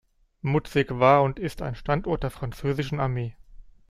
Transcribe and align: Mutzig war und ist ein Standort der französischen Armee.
Mutzig 0.41 0.97
war 0.99 1.21
und 1.21 1.37
ist 1.37 1.61
ein 1.61 1.75
Standort 1.75 2.23
der 2.23 2.31
französischen 2.31 2.99
Armee. 2.99 3.35